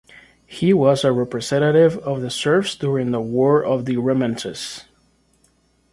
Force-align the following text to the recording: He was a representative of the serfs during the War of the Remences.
He 0.47 0.73
was 0.73 1.03
a 1.03 1.11
representative 1.11 1.95
of 1.99 2.21
the 2.21 2.31
serfs 2.31 2.73
during 2.75 3.11
the 3.11 3.21
War 3.21 3.63
of 3.63 3.85
the 3.85 3.97
Remences. 3.97 4.85